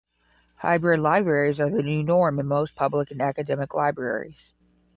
Hybrid 0.55 0.99
libraries 0.99 1.59
are 1.59 1.69
the 1.69 1.83
new 1.83 2.01
norm 2.01 2.39
in 2.39 2.47
most 2.47 2.73
public 2.73 3.11
and 3.11 3.21
academic 3.21 3.75
libraries. 3.75 4.51